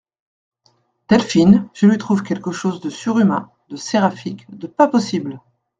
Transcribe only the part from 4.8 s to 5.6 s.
possible!